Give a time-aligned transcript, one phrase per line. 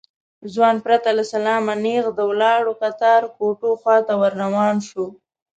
[0.53, 5.05] ځوان پرته له سلامه نېغ د ولاړو کتار کوټو خواته ور روان شو.